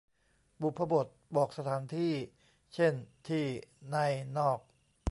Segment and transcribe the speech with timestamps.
[0.61, 2.13] บุพบทบอกสถานที่
[2.73, 2.93] เช่น
[3.27, 3.45] ที่
[3.89, 3.95] ใน
[4.37, 4.59] นอก